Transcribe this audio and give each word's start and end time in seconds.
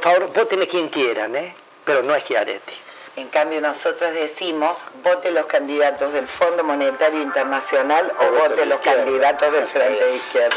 por 0.00 0.12
favor, 0.12 0.32
voten 0.32 0.62
a 0.62 0.66
quien 0.66 0.88
quieran, 0.88 1.34
¿eh? 1.34 1.54
pero 1.84 2.02
no 2.02 2.14
es 2.14 2.22
Schiaretti. 2.22 2.72
En 3.16 3.28
cambio, 3.28 3.60
nosotros 3.60 4.12
decimos, 4.14 4.76
vote 5.02 5.30
los 5.32 5.46
candidatos 5.46 6.12
del 6.12 6.28
Fondo 6.28 6.62
Monetario 6.62 7.20
Internacional 7.20 8.12
o, 8.20 8.30
vote 8.32 8.64
los 8.64 8.80
candidatos 8.80 9.52
del 9.52 9.66
Frente 9.66 10.04
de 10.04 10.16
Izquierda. 10.16 10.56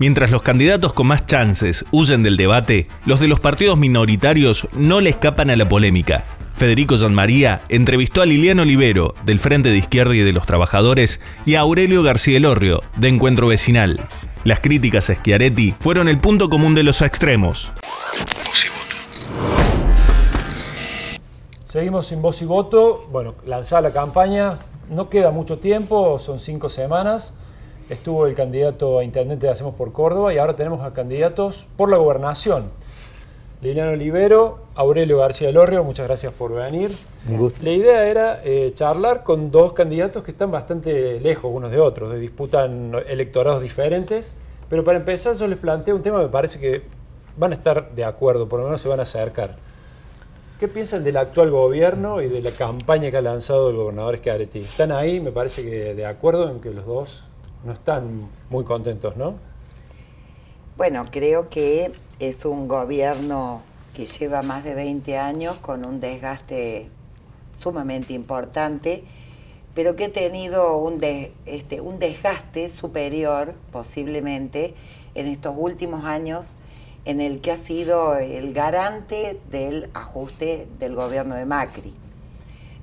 Mientras 0.00 0.32
los 0.32 0.42
candidatos 0.42 0.92
con 0.92 1.06
más 1.06 1.24
chances 1.24 1.84
huyen 1.92 2.24
del 2.24 2.36
debate, 2.36 2.88
los 3.06 3.20
de 3.20 3.28
los 3.28 3.38
partidos 3.38 3.78
minoritarios 3.78 4.66
no 4.72 5.00
le 5.00 5.10
escapan 5.10 5.50
a 5.50 5.56
la 5.56 5.68
polémica. 5.68 6.24
Federico 6.54 6.96
María 7.10 7.60
entrevistó 7.68 8.22
a 8.22 8.26
Liliano 8.26 8.62
Olivero, 8.62 9.14
del 9.24 9.38
Frente 9.38 9.70
de 9.70 9.78
Izquierda 9.78 10.14
y 10.14 10.20
de 10.20 10.32
los 10.32 10.46
Trabajadores, 10.46 11.20
y 11.46 11.54
a 11.54 11.60
Aurelio 11.60 12.02
García 12.02 12.38
Elorrio, 12.38 12.82
de 12.96 13.08
Encuentro 13.08 13.48
Vecinal. 13.48 14.00
Las 14.44 14.60
críticas 14.60 15.08
a 15.10 15.14
Schiaretti 15.14 15.74
fueron 15.80 16.08
el 16.08 16.18
punto 16.20 16.50
común 16.50 16.74
de 16.74 16.82
los 16.82 17.00
extremos. 17.00 17.72
Seguimos 21.66 22.06
sin 22.06 22.22
voz 22.22 22.42
y 22.42 22.44
voto. 22.44 23.06
Bueno, 23.10 23.34
lanzada 23.46 23.80
la 23.80 23.92
campaña. 23.92 24.58
No 24.90 25.08
queda 25.08 25.30
mucho 25.30 25.58
tiempo, 25.58 26.18
son 26.18 26.38
cinco 26.38 26.68
semanas 26.68 27.32
estuvo 27.88 28.26
el 28.26 28.34
candidato 28.34 28.98
a 28.98 29.04
intendente 29.04 29.46
de 29.46 29.52
Hacemos 29.52 29.74
por 29.74 29.92
Córdoba 29.92 30.32
y 30.32 30.38
ahora 30.38 30.56
tenemos 30.56 30.84
a 30.84 30.92
candidatos 30.92 31.66
por 31.76 31.90
la 31.90 31.96
gobernación. 31.96 32.70
Liliano 33.62 33.92
Olivero, 33.92 34.58
Aurelio 34.74 35.18
García 35.18 35.50
Lorrio, 35.50 35.84
muchas 35.84 36.06
gracias 36.06 36.32
por 36.32 36.52
venir. 36.52 36.90
La 37.62 37.70
idea 37.70 38.06
era 38.08 38.40
eh, 38.44 38.72
charlar 38.74 39.22
con 39.22 39.50
dos 39.50 39.72
candidatos 39.72 40.22
que 40.22 40.32
están 40.32 40.50
bastante 40.50 41.18
lejos 41.20 41.50
unos 41.52 41.70
de 41.70 41.80
otros, 41.80 42.18
disputan 42.18 42.92
electorados 43.08 43.62
diferentes, 43.62 44.32
pero 44.68 44.84
para 44.84 44.98
empezar 44.98 45.36
yo 45.36 45.46
les 45.46 45.58
planteo 45.58 45.96
un 45.96 46.02
tema 46.02 46.18
que 46.18 46.24
me 46.24 46.30
parece 46.30 46.60
que 46.60 46.82
van 47.36 47.52
a 47.52 47.54
estar 47.54 47.94
de 47.94 48.04
acuerdo, 48.04 48.48
por 48.48 48.60
lo 48.60 48.66
menos 48.66 48.80
se 48.80 48.88
van 48.88 49.00
a 49.00 49.04
acercar. 49.04 49.56
¿Qué 50.60 50.68
piensan 50.68 51.02
del 51.02 51.16
actual 51.16 51.50
gobierno 51.50 52.22
y 52.22 52.28
de 52.28 52.40
la 52.40 52.50
campaña 52.50 53.10
que 53.10 53.16
ha 53.16 53.22
lanzado 53.22 53.70
el 53.70 53.76
gobernador 53.76 54.18
Schiaretti? 54.18 54.60
¿Están 54.60 54.92
ahí, 54.92 55.20
me 55.20 55.32
parece 55.32 55.62
que 55.62 55.94
de 55.94 56.06
acuerdo 56.06 56.50
en 56.50 56.60
que 56.60 56.70
los 56.70 56.86
dos 56.86 57.24
no 57.64 57.72
están 57.72 58.28
muy 58.50 58.64
contentos, 58.64 59.16
¿no? 59.16 59.34
Bueno, 60.76 61.04
creo 61.08 61.50
que 61.50 61.92
es 62.18 62.44
un 62.44 62.66
gobierno 62.66 63.62
que 63.94 64.06
lleva 64.06 64.42
más 64.42 64.64
de 64.64 64.74
20 64.74 65.16
años 65.18 65.56
con 65.58 65.84
un 65.84 66.00
desgaste 66.00 66.88
sumamente 67.56 68.12
importante, 68.12 69.04
pero 69.76 69.94
que 69.94 70.06
ha 70.06 70.12
tenido 70.12 70.76
un, 70.78 70.98
este, 71.46 71.80
un 71.80 72.00
desgaste 72.00 72.68
superior 72.70 73.54
posiblemente 73.70 74.74
en 75.14 75.28
estos 75.28 75.54
últimos 75.56 76.04
años 76.04 76.56
en 77.04 77.20
el 77.20 77.40
que 77.40 77.52
ha 77.52 77.56
sido 77.56 78.16
el 78.16 78.52
garante 78.52 79.40
del 79.52 79.90
ajuste 79.94 80.66
del 80.80 80.96
gobierno 80.96 81.36
de 81.36 81.46
Macri. 81.46 81.94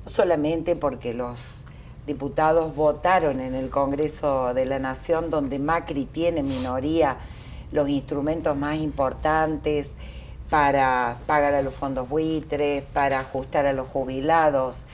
No 0.05 0.09
solamente 0.09 0.77
porque 0.77 1.13
los 1.13 1.65
diputados 2.07 2.73
votaron 2.73 3.41
en 3.41 3.53
el 3.53 3.69
Congreso 3.69 4.53
de 4.53 4.65
la 4.65 4.79
Nación, 4.79 5.29
donde 5.29 5.59
Macri 5.59 6.05
tiene 6.05 6.41
minoría, 6.41 7.17
los 7.71 7.89
instrumentos 7.89 8.55
más 8.57 8.77
importantes 8.77 9.95
para 10.49 11.17
pagar 11.27 11.53
a 11.53 11.61
los 11.61 11.73
fondos 11.73 12.09
buitres, 12.09 12.83
para 12.93 13.19
ajustar 13.19 13.65
a 13.65 13.73
los 13.73 13.87
jubilados, 13.87 14.85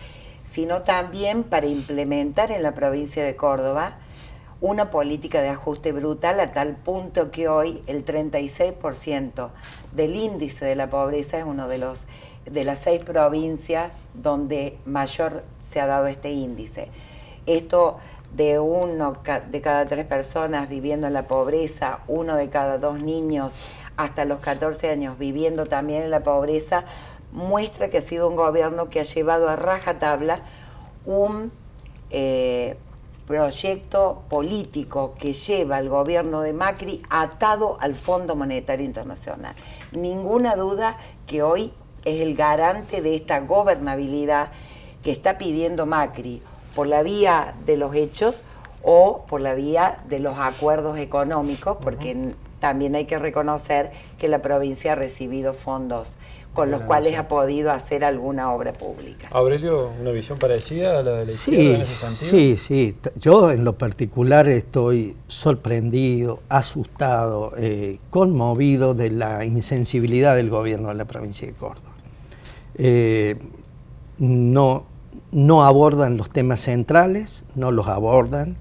sino 0.45 0.83
también 0.83 1.43
para 1.43 1.65
implementar 1.65 2.51
en 2.51 2.63
la 2.63 2.75
provincia 2.75 3.25
de 3.25 3.35
Córdoba 3.35 3.97
una 4.61 4.89
política 4.89 5.41
de 5.41 5.49
ajuste 5.49 5.91
brutal 5.91 6.39
a 6.39 6.51
tal 6.51 6.75
punto 6.75 7.31
que 7.31 7.47
hoy 7.47 7.83
el 7.87 8.05
36% 8.05 9.49
del 9.93 10.15
índice 10.15 10.65
de 10.65 10.75
la 10.75 10.89
pobreza 10.89 11.37
es 11.37 11.45
uno 11.45 11.67
de 11.67 11.77
los 11.77 12.07
de 12.45 12.63
las 12.63 12.79
seis 12.79 13.03
provincias 13.03 13.91
donde 14.13 14.77
mayor 14.85 15.43
se 15.61 15.81
ha 15.81 15.85
dado 15.85 16.07
este 16.07 16.31
índice. 16.31 16.87
Esto 17.45 17.97
de 18.35 18.59
uno 18.59 19.17
de 19.51 19.61
cada 19.61 19.85
tres 19.85 20.05
personas 20.05 20.69
viviendo 20.69 21.07
en 21.07 21.13
la 21.13 21.25
pobreza, 21.25 21.99
uno 22.07 22.35
de 22.35 22.49
cada 22.49 22.77
dos 22.77 22.99
niños 22.99 23.75
hasta 23.95 24.25
los 24.25 24.39
14 24.39 24.89
años 24.89 25.17
viviendo 25.17 25.65
también 25.65 26.03
en 26.03 26.11
la 26.11 26.21
pobreza, 26.21 26.85
muestra 27.31 27.89
que 27.89 27.97
ha 27.97 28.01
sido 28.01 28.29
un 28.29 28.35
gobierno 28.35 28.89
que 28.89 28.99
ha 28.99 29.03
llevado 29.03 29.49
a 29.49 29.55
rajatabla 29.55 30.41
un 31.05 31.51
eh, 32.09 32.77
proyecto 33.25 34.23
político 34.29 35.15
que 35.19 35.33
lleva 35.33 35.77
al 35.77 35.89
gobierno 35.89 36.41
de 36.41 36.53
Macri 36.53 37.01
atado 37.09 37.77
al 37.81 37.95
Fondo 37.95 38.35
Monetario 38.35 38.85
Internacional. 38.85 39.55
Ninguna 39.91 40.55
duda 40.55 40.97
que 41.25 41.43
hoy 41.43 41.73
es 42.05 42.21
el 42.21 42.35
garante 42.35 43.01
de 43.01 43.15
esta 43.15 43.39
gobernabilidad 43.41 44.49
que 45.03 45.11
está 45.11 45.37
pidiendo 45.37 45.85
Macri 45.85 46.41
por 46.77 46.85
la 46.85 47.01
vía 47.01 47.55
de 47.65 47.75
los 47.75 47.95
hechos 47.95 48.43
o 48.83 49.25
por 49.27 49.41
la 49.41 49.55
vía 49.55 49.97
de 50.07 50.19
los 50.19 50.37
acuerdos 50.37 50.99
económicos, 50.99 51.75
porque 51.81 52.33
también 52.59 52.93
hay 52.93 53.05
que 53.05 53.17
reconocer 53.17 53.89
que 54.19 54.27
la 54.27 54.43
provincia 54.43 54.91
ha 54.91 54.95
recibido 54.95 55.55
fondos 55.55 56.17
con 56.53 56.69
los 56.69 56.81
cuales 56.81 57.17
ha 57.17 57.27
podido 57.27 57.71
hacer 57.71 58.03
alguna 58.03 58.53
obra 58.53 58.73
pública. 58.73 59.27
Aurelio, 59.31 59.89
¿una 59.99 60.11
visión 60.11 60.37
parecida 60.37 60.99
a 60.99 61.01
la 61.01 61.11
de 61.13 61.25
la 61.25 61.31
sí, 61.31 61.71
en 61.71 61.81
ese 61.81 61.93
sentido? 61.93 62.29
Sí, 62.29 62.57
sí. 62.57 62.95
Yo 63.19 63.49
en 63.49 63.63
lo 63.63 63.75
particular 63.75 64.47
estoy 64.47 65.15
sorprendido, 65.27 66.41
asustado, 66.47 67.53
eh, 67.57 67.97
conmovido 68.11 68.93
de 68.93 69.09
la 69.09 69.45
insensibilidad 69.45 70.35
del 70.35 70.51
gobierno 70.51 70.89
de 70.89 70.95
la 70.95 71.05
provincia 71.05 71.47
de 71.47 71.53
Córdoba. 71.53 71.95
Eh, 72.75 73.35
no, 74.19 74.85
no 75.31 75.63
abordan 75.65 76.17
los 76.17 76.29
temas 76.29 76.61
centrales, 76.61 77.45
no 77.55 77.71
los 77.71 77.87
abordan. 77.87 78.55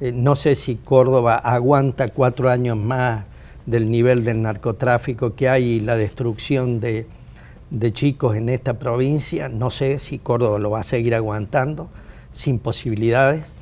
Eh, 0.00 0.12
no 0.12 0.36
sé 0.36 0.54
si 0.54 0.76
Córdoba 0.76 1.36
aguanta 1.36 2.08
cuatro 2.08 2.50
años 2.50 2.76
más 2.76 3.24
del 3.66 3.90
nivel 3.90 4.24
del 4.24 4.42
narcotráfico 4.42 5.34
que 5.34 5.48
hay 5.48 5.64
y 5.64 5.80
la 5.80 5.96
destrucción 5.96 6.80
de, 6.80 7.06
de 7.70 7.92
chicos 7.92 8.36
en 8.36 8.48
esta 8.48 8.78
provincia. 8.78 9.48
No 9.48 9.70
sé 9.70 9.98
si 9.98 10.18
Córdoba 10.18 10.58
lo 10.58 10.70
va 10.70 10.80
a 10.80 10.84
seguir 10.84 11.14
aguantando 11.14 11.88
sin 12.32 12.58
posibilidades. 12.58 13.54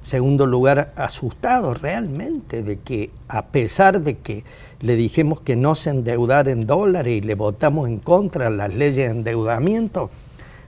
Segundo 0.00 0.46
lugar, 0.46 0.92
asustado 0.96 1.74
realmente 1.74 2.62
de 2.62 2.78
que 2.78 3.10
a 3.28 3.46
pesar 3.46 4.00
de 4.00 4.16
que 4.16 4.44
le 4.80 4.96
dijimos 4.96 5.42
que 5.42 5.56
no 5.56 5.74
se 5.74 5.90
endeudara 5.90 6.50
en 6.50 6.66
dólares 6.66 7.18
y 7.18 7.20
le 7.20 7.34
votamos 7.34 7.86
en 7.86 7.98
contra 7.98 8.48
las 8.48 8.74
leyes 8.74 8.96
de 8.96 9.18
endeudamiento, 9.18 10.10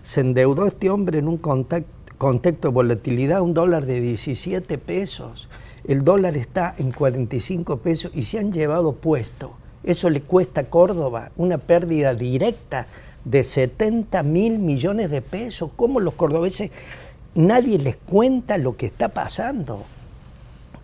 se 0.03 0.21
endeudó 0.21 0.67
este 0.67 0.91
hombre 0.91 1.19
en 1.19 1.29
un 1.29 1.39
contexto 1.39 2.69
de 2.69 2.75
volatilidad, 2.75 3.41
un 3.41 3.55
dólar 3.55 3.87
de 3.87 4.01
17 4.01 4.79
pesos. 4.79 5.49
El 5.87 6.05
dólar 6.05 6.37
está 6.37 6.75
en 6.79 6.93
45 6.93 7.79
pesos 7.79 8.13
y 8.15 8.23
se 8.23 8.39
han 8.39 8.53
llevado 8.53 8.93
puesto. 8.93 9.57
Eso 9.85 10.11
le 10.11 10.21
cuesta 10.21 10.63
a 10.63 10.65
Córdoba 10.65 11.31
una 11.37 11.59
pérdida 11.59 12.15
directa 12.15 12.87
de 13.25 13.45
70 13.45 14.23
mil 14.23 14.59
millones 14.59 15.11
de 15.11 15.23
pesos. 15.23 15.71
¿Cómo 15.75 16.01
los 16.01 16.15
cordobeses 16.15 16.71
nadie 17.35 17.79
les 17.79 17.97
cuenta 17.97 18.59
lo 18.59 18.77
que 18.77 18.87
está 18.87 19.09
pasando? 19.09 19.85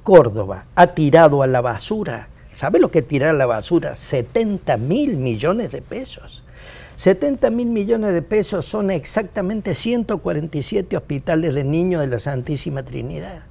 Córdoba 0.02 0.66
ha 0.74 0.88
tirado 0.88 1.42
a 1.42 1.46
la 1.46 1.60
basura. 1.60 2.28
¿Sabe 2.52 2.80
lo 2.80 2.90
que 2.90 3.02
tirar 3.02 3.30
a 3.30 3.38
la 3.38 3.46
basura? 3.46 3.94
70 3.94 4.76
mil 4.78 5.16
millones 5.16 5.70
de 5.70 5.82
pesos. 5.82 6.42
70 6.98 7.50
mil 7.50 7.69
millones 7.69 8.12
de 8.12 8.22
pesos 8.22 8.66
son 8.66 8.91
exactamente 8.91 9.76
147 9.76 10.97
hospitales 10.97 11.54
de 11.54 11.62
niños 11.62 12.00
de 12.00 12.09
la 12.09 12.19
Santísima 12.19 12.82
Trinidad. 12.82 13.44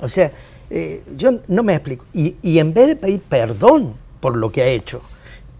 O 0.00 0.08
sea, 0.08 0.32
eh, 0.70 1.02
yo 1.14 1.40
no 1.48 1.62
me 1.62 1.74
explico. 1.74 2.06
Y, 2.14 2.34
en 2.58 2.72
vez 2.72 2.86
de 2.86 2.96
pedir 2.96 3.20
perdón 3.20 3.92
por 4.20 4.38
lo 4.38 4.50
que 4.50 4.62
ha 4.62 4.68
hecho, 4.68 5.02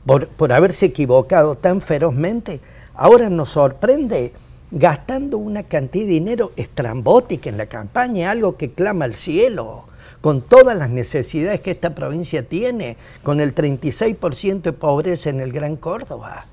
por, 0.06 0.28
por 0.28 0.54
haberse 0.54 0.86
equivocado 0.86 1.54
tan 1.54 1.82
ferozmente, 1.82 2.60
ahora 2.94 3.28
nos 3.28 3.50
sorprende 3.50 4.32
gastando 4.70 5.36
una 5.36 5.64
cantidad 5.64 6.06
de 6.06 6.12
dinero 6.12 6.52
estrambótica 6.56 7.50
en 7.50 7.58
la 7.58 7.66
campaña, 7.66 8.30
algo 8.30 8.56
que 8.56 8.72
clama 8.72 9.04
al 9.04 9.16
cielo, 9.16 9.84
con 10.22 10.40
todas 10.40 10.78
las 10.78 10.88
necesidades 10.88 11.60
que 11.60 11.72
esta 11.72 11.94
provincia 11.94 12.48
tiene, 12.48 12.96
con 13.22 13.38
el 13.42 13.54
36% 13.54 14.62
de 14.62 14.72
pobreza 14.72 15.28
en 15.28 15.40
el 15.40 15.52
Gran 15.52 15.76
Córdoba 15.76 16.46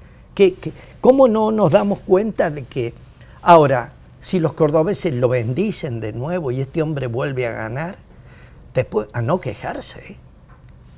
cómo 1.00 1.28
no 1.28 1.52
nos 1.52 1.72
damos 1.72 2.00
cuenta 2.00 2.50
de 2.50 2.64
que 2.64 2.94
ahora, 3.42 3.94
si 4.20 4.40
los 4.40 4.54
cordobeses 4.54 5.14
lo 5.14 5.30
bendicen 5.30 6.00
de 6.00 6.14
nuevo 6.14 6.52
y 6.52 6.62
este 6.62 6.82
hombre 6.82 7.08
vuelve 7.08 7.48
a 7.48 7.52
ganar, 7.52 7.98
después 8.74 9.08
a 9.14 9.22
no 9.22 9.42
quejarse, 9.42 10.18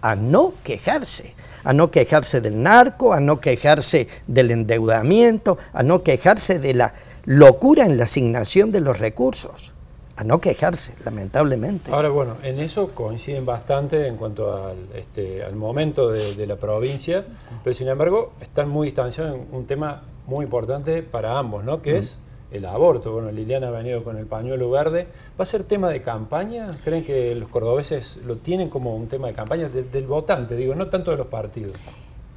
a 0.01 0.15
no 0.15 0.53
quejarse, 0.63 1.33
a 1.63 1.73
no 1.73 1.89
quejarse 1.91 2.41
del 2.41 2.61
narco, 2.61 3.13
a 3.13 3.19
no 3.19 3.39
quejarse 3.39 4.07
del 4.27 4.51
endeudamiento, 4.51 5.57
a 5.71 5.83
no 5.83 6.03
quejarse 6.03 6.59
de 6.59 6.73
la 6.73 6.93
locura 7.25 7.85
en 7.85 7.97
la 7.97 8.03
asignación 8.03 8.71
de 8.71 8.81
los 8.81 8.99
recursos. 8.99 9.72
A 10.15 10.23
no 10.23 10.39
quejarse, 10.39 10.93
lamentablemente. 11.03 11.91
Ahora, 11.91 12.09
bueno, 12.09 12.37
en 12.43 12.59
eso 12.59 12.89
coinciden 12.89 13.45
bastante 13.45 14.07
en 14.07 14.15
cuanto 14.15 14.65
al, 14.65 14.77
este, 14.95 15.43
al 15.43 15.55
momento 15.55 16.09
de, 16.11 16.45
la 16.45 16.55
provincia, 16.55 17.25
pero 17.63 17.73
sin 17.73 17.87
embargo 17.87 18.33
están 18.41 18.69
muy 18.69 18.87
distanciados 18.87 19.35
en 19.35 19.47
un 19.51 19.65
tema 19.65 20.03
muy 20.27 20.45
importante 20.45 21.01
para 21.03 21.37
ambos, 21.37 21.63
¿no? 21.63 21.81
Que 21.81 21.97
es 21.97 22.17
el 22.51 22.65
aborto. 22.65 23.11
Bueno, 23.11 23.31
Liliana 23.31 23.69
ha 23.69 23.71
venido 23.71 24.03
con 24.03 24.17
el 24.17 24.27
pañuelo 24.27 24.69
verde. 24.69 25.07
¿Va 25.39 25.43
a 25.43 25.45
ser 25.45 25.63
tema 25.63 25.89
de 25.89 26.03
campaña? 26.03 26.71
¿Creen 26.83 27.03
que 27.03 27.33
los 27.33 27.49
cordobeses 27.49 28.17
lo 28.17 28.37
tienen 28.37 28.69
como 28.69 28.95
un 28.95 29.07
tema 29.07 29.27
de 29.27 29.33
campaña 29.33 29.69
del 29.69 30.05
votante, 30.05 30.55
digo, 30.55 30.75
no 30.75 30.87
tanto 30.87 31.11
de 31.11 31.17
los 31.17 31.27
partidos? 31.27 31.73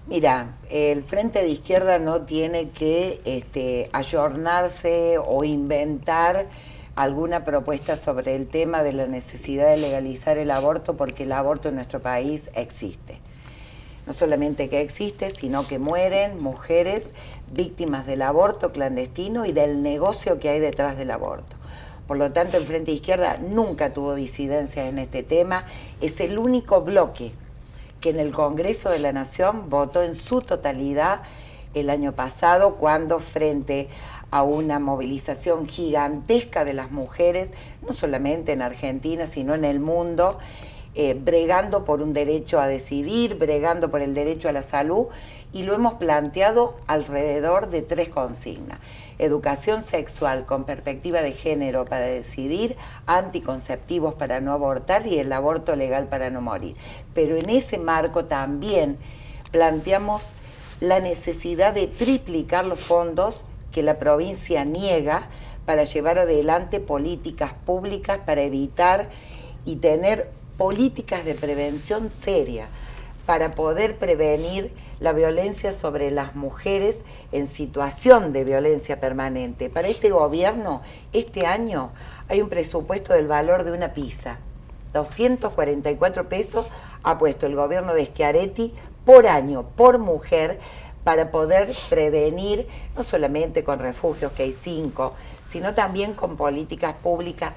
Mira, 0.06 0.56
el 0.70 1.02
Frente 1.02 1.42
de 1.42 1.48
Izquierda 1.48 1.98
no 1.98 2.22
tiene 2.22 2.70
que 2.70 3.18
este, 3.24 3.90
ayornarse 3.92 5.18
o 5.18 5.42
inventar 5.42 6.46
alguna 6.96 7.44
propuesta 7.44 7.98
sobre 7.98 8.34
el 8.34 8.48
tema 8.48 8.82
de 8.82 8.94
la 8.94 9.06
necesidad 9.06 9.68
de 9.68 9.76
legalizar 9.76 10.38
el 10.38 10.50
aborto 10.50 10.96
porque 10.96 11.24
el 11.24 11.32
aborto 11.32 11.68
en 11.68 11.76
nuestro 11.76 12.00
país 12.00 12.50
existe. 12.54 13.20
No 14.06 14.14
solamente 14.14 14.70
que 14.70 14.80
existe, 14.80 15.30
sino 15.30 15.66
que 15.66 15.78
mueren 15.78 16.42
mujeres 16.42 17.10
víctimas 17.52 18.06
del 18.06 18.22
aborto 18.22 18.72
clandestino 18.72 19.44
y 19.44 19.52
del 19.52 19.82
negocio 19.82 20.38
que 20.38 20.48
hay 20.48 20.58
detrás 20.58 20.96
del 20.96 21.10
aborto. 21.10 21.56
Por 22.06 22.16
lo 22.16 22.32
tanto, 22.32 22.56
el 22.56 22.64
Frente 22.64 22.92
Izquierda 22.92 23.38
nunca 23.38 23.92
tuvo 23.92 24.14
disidencias 24.14 24.86
en 24.86 24.98
este 24.98 25.22
tema. 25.22 25.64
Es 26.00 26.20
el 26.20 26.38
único 26.38 26.80
bloque 26.82 27.32
que 28.00 28.10
en 28.10 28.20
el 28.20 28.32
Congreso 28.32 28.90
de 28.90 29.00
la 29.00 29.12
Nación 29.12 29.68
votó 29.68 30.02
en 30.02 30.14
su 30.14 30.40
totalidad 30.40 31.22
el 31.74 31.90
año 31.90 32.12
pasado 32.12 32.76
cuando 32.76 33.18
frente 33.20 33.88
a 34.30 34.42
una 34.42 34.78
movilización 34.78 35.68
gigantesca 35.68 36.64
de 36.64 36.74
las 36.74 36.90
mujeres, 36.90 37.52
no 37.86 37.92
solamente 37.92 38.52
en 38.52 38.62
Argentina, 38.62 39.26
sino 39.26 39.54
en 39.54 39.64
el 39.64 39.80
mundo, 39.80 40.38
eh, 40.94 41.14
bregando 41.14 41.84
por 41.84 42.02
un 42.02 42.12
derecho 42.12 42.60
a 42.60 42.66
decidir, 42.66 43.36
bregando 43.36 43.90
por 43.90 44.00
el 44.00 44.14
derecho 44.14 44.48
a 44.48 44.52
la 44.52 44.62
salud, 44.62 45.06
y 45.52 45.62
lo 45.62 45.74
hemos 45.74 45.94
planteado 45.94 46.76
alrededor 46.86 47.70
de 47.70 47.82
tres 47.82 48.08
consignas. 48.08 48.78
Educación 49.18 49.82
sexual 49.82 50.44
con 50.44 50.64
perspectiva 50.64 51.22
de 51.22 51.32
género 51.32 51.86
para 51.86 52.04
decidir, 52.04 52.76
anticonceptivos 53.06 54.14
para 54.14 54.40
no 54.40 54.52
abortar 54.52 55.06
y 55.06 55.18
el 55.18 55.32
aborto 55.32 55.74
legal 55.76 56.08
para 56.08 56.28
no 56.28 56.42
morir. 56.42 56.76
Pero 57.14 57.36
en 57.36 57.48
ese 57.48 57.78
marco 57.78 58.26
también 58.26 58.98
planteamos 59.50 60.22
la 60.80 61.00
necesidad 61.00 61.72
de 61.72 61.86
triplicar 61.86 62.66
los 62.66 62.80
fondos 62.80 63.42
que 63.76 63.82
la 63.82 63.98
provincia 63.98 64.64
niega 64.64 65.28
para 65.66 65.84
llevar 65.84 66.18
adelante 66.18 66.80
políticas 66.80 67.52
públicas 67.52 68.20
para 68.24 68.40
evitar 68.40 69.10
y 69.66 69.76
tener 69.76 70.30
políticas 70.56 71.26
de 71.26 71.34
prevención 71.34 72.10
seria 72.10 72.68
para 73.26 73.54
poder 73.54 73.98
prevenir 73.98 74.72
la 74.98 75.12
violencia 75.12 75.74
sobre 75.74 76.10
las 76.10 76.34
mujeres 76.34 77.02
en 77.32 77.46
situación 77.46 78.32
de 78.32 78.44
violencia 78.44 78.98
permanente. 78.98 79.68
Para 79.68 79.88
este 79.88 80.08
gobierno, 80.08 80.80
este 81.12 81.44
año 81.44 81.90
hay 82.30 82.40
un 82.40 82.48
presupuesto 82.48 83.12
del 83.12 83.26
valor 83.26 83.64
de 83.64 83.72
una 83.72 83.92
pizza. 83.92 84.38
244 84.94 86.30
pesos 86.30 86.66
ha 87.02 87.18
puesto 87.18 87.44
el 87.44 87.54
gobierno 87.54 87.92
de 87.92 88.06
Schiaretti 88.06 88.72
por 89.04 89.26
año, 89.26 89.66
por 89.76 89.98
mujer, 89.98 90.58
para 91.06 91.30
poder 91.30 91.72
prevenir, 91.88 92.66
no 92.96 93.04
solamente 93.04 93.62
con 93.62 93.78
refugios, 93.78 94.32
que 94.32 94.42
hay 94.42 94.52
cinco, 94.52 95.14
sino 95.44 95.72
también 95.72 96.14
con 96.14 96.36
políticas 96.36 96.94
públicas. 96.94 97.52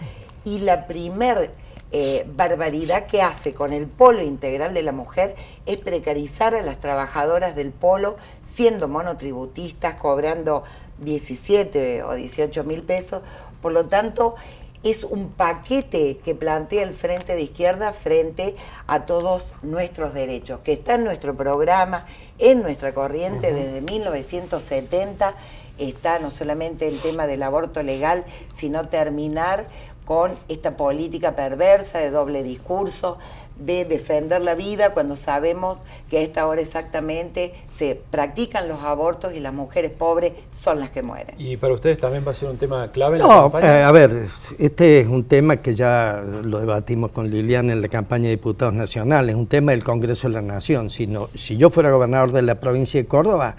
Y 0.45 0.59
la 0.59 0.85
primer 0.85 1.49
eh, 1.91 2.27
barbaridad 2.35 3.07
que 3.07 3.23
hace 3.23 3.55
con 3.55 3.73
el 3.73 3.87
polo 3.87 4.21
integral 4.21 4.75
de 4.75 4.83
la 4.83 4.91
mujer 4.91 5.35
es 5.65 5.77
precarizar 5.77 6.53
a 6.53 6.61
las 6.61 6.79
trabajadoras 6.79 7.55
del 7.55 7.71
polo 7.71 8.17
siendo 8.43 8.87
monotributistas, 8.87 9.95
cobrando 9.95 10.61
17 10.99 12.03
o 12.03 12.13
18 12.13 12.63
mil 12.65 12.83
pesos. 12.83 13.23
Por 13.63 13.71
lo 13.71 13.87
tanto, 13.87 14.35
es 14.83 15.03
un 15.03 15.29
paquete 15.29 16.17
que 16.23 16.35
plantea 16.35 16.83
el 16.83 16.95
Frente 16.95 17.35
de 17.35 17.41
Izquierda 17.41 17.93
frente 17.93 18.55
a 18.87 19.05
todos 19.05 19.45
nuestros 19.61 20.13
derechos, 20.13 20.61
que 20.61 20.73
está 20.73 20.95
en 20.95 21.03
nuestro 21.03 21.35
programa, 21.35 22.05
en 22.37 22.61
nuestra 22.61 22.93
corriente 22.93 23.53
desde 23.53 23.81
1970. 23.81 25.33
Está 25.77 26.19
no 26.19 26.31
solamente 26.31 26.87
el 26.87 26.99
tema 26.99 27.27
del 27.27 27.43
aborto 27.43 27.83
legal, 27.83 28.23
sino 28.53 28.87
terminar 28.87 29.65
con 30.05 30.31
esta 30.47 30.75
política 30.75 31.35
perversa 31.35 31.99
de 31.99 32.09
doble 32.09 32.41
discurso, 32.41 33.17
de 33.59 33.85
defender 33.85 34.41
la 34.41 34.55
vida 34.55 34.93
cuando 34.93 35.15
sabemos 35.15 35.77
que 36.09 36.17
a 36.17 36.21
esta 36.21 36.47
hora 36.47 36.61
exactamente 36.61 37.53
se 37.75 37.99
practican 38.09 38.67
los 38.67 38.83
abortos 38.83 39.33
y 39.33 39.39
las 39.39 39.53
mujeres 39.53 39.91
pobres 39.91 40.33
son 40.51 40.79
las 40.79 40.89
que 40.89 41.01
mueren. 41.01 41.35
¿Y 41.37 41.57
para 41.57 41.73
ustedes 41.73 41.97
también 41.97 42.23
va 42.25 42.31
a 42.31 42.35
ser 42.35 42.49
un 42.49 42.57
tema 42.57 42.91
clave 42.91 43.17
en 43.17 43.27
la 43.27 43.29
campaña? 43.29 43.79
Eh, 43.79 43.83
a 43.83 43.91
ver, 43.91 44.11
este 44.57 44.99
es 44.99 45.07
un 45.07 45.25
tema 45.25 45.57
que 45.57 45.75
ya 45.75 46.23
lo 46.43 46.59
debatimos 46.59 47.11
con 47.11 47.29
Liliana 47.29 47.73
en 47.73 47.81
la 47.81 47.87
campaña 47.89 48.25
de 48.25 48.31
diputados 48.31 48.73
nacionales, 48.73 49.35
un 49.35 49.47
tema 49.47 49.71
del 49.71 49.83
Congreso 49.83 50.27
de 50.27 50.35
la 50.35 50.41
Nación. 50.41 50.89
Si, 50.89 51.09
si 51.35 51.57
yo 51.57 51.69
fuera 51.69 51.91
gobernador 51.91 52.31
de 52.31 52.41
la 52.41 52.55
provincia 52.55 53.01
de 53.01 53.07
Córdoba, 53.07 53.55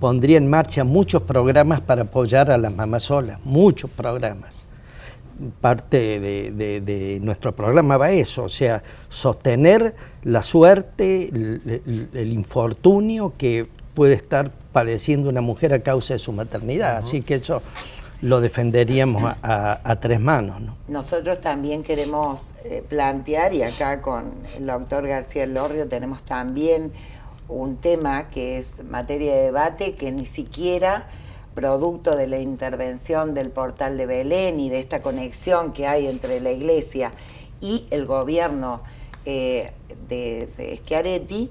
pondría 0.00 0.36
en 0.36 0.48
marcha 0.48 0.84
muchos 0.84 1.22
programas 1.22 1.80
para 1.80 2.02
apoyar 2.02 2.50
a 2.50 2.58
las 2.58 2.74
mamás 2.74 3.04
solas, 3.04 3.38
muchos 3.44 3.90
programas 3.90 4.63
parte 5.60 6.20
de, 6.20 7.18
nuestro 7.22 7.54
programa 7.54 7.96
va 7.96 8.10
eso, 8.10 8.44
o 8.44 8.48
sea, 8.48 8.82
sostener 9.08 9.94
la 10.22 10.42
suerte, 10.42 11.28
el, 11.28 12.32
infortunio 12.32 13.34
que 13.36 13.66
puede 13.94 14.14
estar 14.14 14.50
padeciendo 14.72 15.28
una 15.28 15.40
mujer 15.40 15.72
a 15.72 15.80
causa 15.80 16.14
de 16.14 16.18
su 16.18 16.32
maternidad. 16.32 16.96
Así 16.96 17.22
que 17.22 17.34
eso 17.36 17.62
lo 18.20 18.40
defenderíamos 18.40 19.22
a, 19.42 19.98
tres 20.00 20.20
manos. 20.20 20.62
Nosotros 20.88 21.40
también 21.40 21.82
queremos 21.82 22.52
eh, 22.64 22.82
plantear, 22.88 23.54
y 23.54 23.62
acá 23.62 24.00
con 24.00 24.32
el 24.56 24.66
doctor 24.66 25.06
García 25.06 25.46
Lorrio 25.46 25.88
tenemos 25.88 26.22
también 26.22 26.90
un 27.48 27.76
tema 27.76 28.30
que 28.30 28.58
es 28.58 28.82
materia 28.84 29.34
de 29.34 29.42
debate 29.42 29.94
que 29.94 30.10
ni 30.10 30.26
siquiera 30.26 31.06
producto 31.54 32.16
de 32.16 32.26
la 32.26 32.38
intervención 32.38 33.34
del 33.34 33.50
portal 33.50 33.96
de 33.96 34.06
Belén 34.06 34.60
y 34.60 34.70
de 34.70 34.80
esta 34.80 35.02
conexión 35.02 35.72
que 35.72 35.86
hay 35.86 36.06
entre 36.06 36.40
la 36.40 36.50
iglesia 36.50 37.10
y 37.60 37.86
el 37.90 38.06
gobierno 38.06 38.82
eh, 39.24 39.72
de, 40.08 40.48
de 40.56 40.76
Schiaretti, 40.76 41.50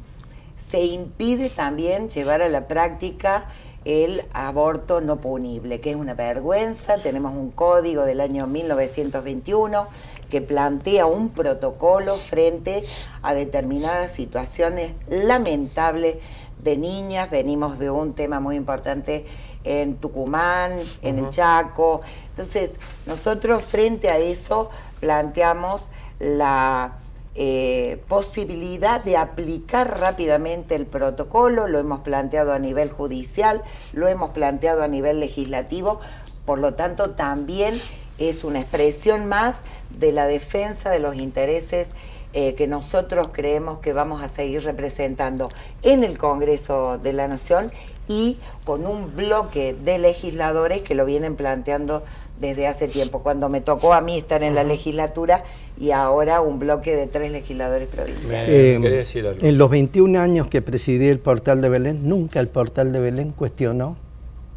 se 0.57 0.85
impide 0.85 1.49
también 1.49 2.09
llevar 2.09 2.41
a 2.41 2.49
la 2.49 2.67
práctica 2.67 3.49
el 3.85 4.21
aborto 4.33 5.01
no 5.01 5.19
punible, 5.19 5.81
que 5.81 5.91
es 5.91 5.95
una 5.95 6.13
vergüenza. 6.13 6.97
Tenemos 6.99 7.33
un 7.33 7.51
código 7.51 8.03
del 8.03 8.21
año 8.21 8.47
1921 8.47 9.87
que 10.29 10.41
plantea 10.41 11.05
un 11.05 11.29
protocolo 11.29 12.15
frente 12.15 12.83
a 13.21 13.33
determinadas 13.33 14.11
situaciones 14.11 14.93
lamentables 15.09 16.17
de 16.63 16.77
niñas. 16.77 17.29
Venimos 17.29 17.77
de 17.77 17.91
un 17.91 18.13
tema 18.13 18.39
muy 18.39 18.55
importante 18.55 19.25
en 19.63 19.97
Tucumán, 19.97 20.73
en 21.01 21.19
el 21.19 21.29
Chaco. 21.29 22.01
Entonces, 22.29 22.73
nosotros 23.05 23.63
frente 23.63 24.09
a 24.09 24.17
eso 24.17 24.69
planteamos 24.99 25.89
la 26.19 26.93
eh, 27.35 28.01
posibilidad 28.07 29.03
de 29.03 29.17
aplicar 29.17 29.99
rápidamente 29.99 30.75
el 30.75 30.85
protocolo, 30.85 31.67
lo 31.67 31.79
hemos 31.79 32.01
planteado 32.01 32.53
a 32.53 32.59
nivel 32.59 32.91
judicial, 32.91 33.63
lo 33.93 34.07
hemos 34.07 34.29
planteado 34.31 34.83
a 34.83 34.87
nivel 34.87 35.19
legislativo, 35.19 35.99
por 36.45 36.59
lo 36.59 36.75
tanto 36.75 37.11
también 37.11 37.73
es 38.19 38.43
una 38.43 38.59
expresión 38.59 39.25
más 39.25 39.61
de 39.89 40.11
la 40.11 40.27
defensa 40.27 40.91
de 40.91 40.99
los 40.99 41.15
intereses 41.15 41.87
eh, 42.33 42.55
que 42.55 42.67
nosotros 42.67 43.29
creemos 43.31 43.79
que 43.79 43.93
vamos 43.93 44.21
a 44.21 44.29
seguir 44.29 44.63
representando 44.63 45.49
en 45.81 46.03
el 46.03 46.17
Congreso 46.17 46.97
de 46.97 47.13
la 47.13 47.27
Nación 47.27 47.71
y 48.07 48.37
con 48.63 48.85
un 48.85 49.15
bloque 49.15 49.75
de 49.83 49.99
legisladores 49.99 50.81
que 50.81 50.95
lo 50.95 51.05
vienen 51.05 51.35
planteando 51.35 52.03
desde 52.39 52.67
hace 52.67 52.87
tiempo, 52.87 53.19
cuando 53.19 53.47
me 53.47 53.61
tocó 53.61 53.93
a 53.93 54.01
mí 54.01 54.17
estar 54.17 54.43
en 54.43 54.55
la 54.55 54.63
legislatura 54.63 55.43
y 55.79 55.91
ahora 55.91 56.41
un 56.41 56.59
bloque 56.59 56.95
de 56.95 57.07
tres 57.07 57.31
legisladores 57.31 57.87
provinciales. 57.87 58.49
Eh, 58.49 59.05
en 59.41 59.57
los 59.57 59.69
21 59.69 60.19
años 60.19 60.47
que 60.47 60.61
presidí 60.61 61.07
el 61.07 61.19
portal 61.19 61.61
de 61.61 61.69
Belén, 61.69 62.07
nunca 62.07 62.39
el 62.39 62.47
portal 62.47 62.91
de 62.91 62.99
Belén 62.99 63.31
cuestionó 63.31 63.97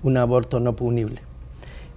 un 0.02 0.16
aborto 0.16 0.58
no 0.60 0.74
punible. 0.74 1.20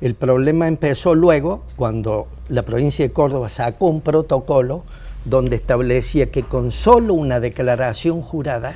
El 0.01 0.15
problema 0.15 0.68
empezó 0.68 1.15
luego 1.15 1.63
cuando 1.75 2.27
la 2.48 2.63
provincia 2.63 3.06
de 3.06 3.12
Córdoba 3.12 3.50
sacó 3.50 3.88
un 3.88 4.01
protocolo 4.01 4.84
donde 5.25 5.58
establecía 5.58 6.32
que 6.32 6.44
con 6.44 6.72
solo 6.72 7.13
una 7.13 7.39
declaración 7.39 8.22
jurada 8.22 8.74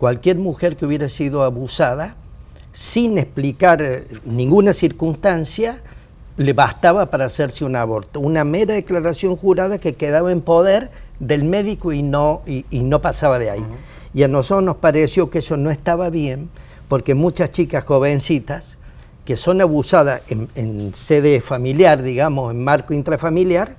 cualquier 0.00 0.38
mujer 0.38 0.76
que 0.76 0.86
hubiera 0.86 1.10
sido 1.10 1.44
abusada, 1.44 2.16
sin 2.72 3.18
explicar 3.18 3.84
ninguna 4.24 4.72
circunstancia, 4.72 5.78
le 6.38 6.54
bastaba 6.54 7.10
para 7.10 7.26
hacerse 7.26 7.66
un 7.66 7.76
aborto. 7.76 8.18
Una 8.18 8.42
mera 8.42 8.72
declaración 8.72 9.36
jurada 9.36 9.76
que 9.76 9.96
quedaba 9.96 10.32
en 10.32 10.40
poder 10.40 10.90
del 11.18 11.44
médico 11.44 11.92
y 11.92 12.02
no, 12.02 12.40
y, 12.46 12.64
no 12.80 13.02
pasaba 13.02 13.38
de 13.38 13.50
ahí. 13.50 13.66
Y 14.14 14.22
a 14.22 14.28
nosotros 14.28 14.64
nos 14.64 14.76
pareció 14.76 15.28
que 15.28 15.40
eso 15.40 15.58
no 15.58 15.70
estaba 15.70 16.08
bien, 16.08 16.48
porque 16.88 17.14
muchas 17.14 17.50
chicas 17.50 17.84
jovencitas 17.84 18.78
que 19.26 19.36
son 19.36 19.60
abusadas 19.60 20.22
en, 20.28 20.94
sede 20.94 21.42
familiar, 21.42 22.02
digamos, 22.02 22.52
en 22.52 22.64
marco 22.64 22.94
intrafamiliar, 22.94 23.76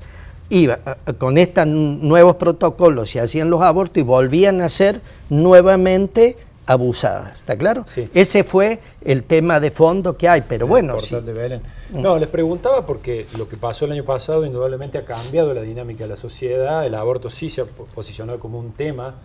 iba 0.52 0.80
con 1.18 1.38
estos 1.38 1.66
nuevos 1.66 2.36
protocolos 2.36 3.16
y 3.16 3.20
hacían 3.20 3.50
los 3.50 3.62
abortos 3.62 3.98
y 3.98 4.04
volvían 4.04 4.62
a 4.62 4.70
ser 4.70 5.02
nuevamente 5.30 6.38
abusadas, 6.66 7.40
¿está 7.40 7.58
claro? 7.58 7.86
Ese 8.14 8.44
fue 8.44 8.80
el 9.04 9.24
tema 9.24 9.60
de 9.60 9.72
fondo 9.72 10.16
que 10.16 10.30
hay, 10.30 10.42
pero 10.42 10.68
bueno, 10.68 11.00
sí. 11.00 11.16
Mm. 11.16 12.02
No, 12.02 12.20
les 12.20 12.30
preguntaba 12.30 12.86
porque 12.86 13.26
lo 13.38 13.50
que 13.50 13.58
pasó 13.58 13.86
el 13.86 13.94
año 13.94 14.06
pasado 14.06 14.46
indudablemente 14.46 14.98
ha 14.98 15.06
cambiado 15.06 15.54
la 15.54 15.62
dinámica 15.62 16.04
de 16.04 16.12
la 16.12 16.18
sociedad, 16.18 16.86
el 16.86 16.96
aborto 16.96 17.30
sí 17.30 17.50
se 17.50 17.62
ha 17.62 17.66
posicionado 17.66 18.40
como 18.40 18.60
un 18.60 18.72
tema 18.72 19.16